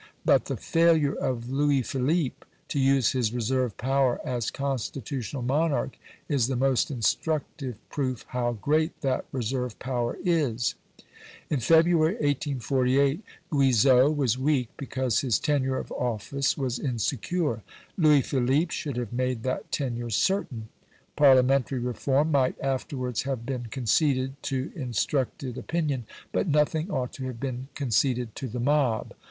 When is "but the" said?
0.25-0.57